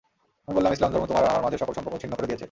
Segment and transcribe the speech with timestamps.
[0.45, 2.39] আমি বললাম, ইসলাম ধর্ম তোমার আর আমার মাঝের সকল সম্পর্ক ছিন্ন করে দিয়েছে।